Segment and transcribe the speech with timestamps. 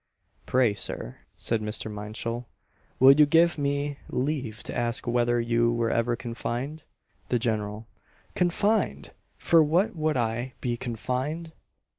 [0.47, 1.85] "Pray, Sir," said Mr.
[1.91, 2.47] Minshull,
[2.99, 6.81] "will you give me leave to ask whether you were ever confined?"
[7.29, 7.85] The General
[8.33, 9.11] "Confined!
[9.37, 11.51] for what would I be confined?"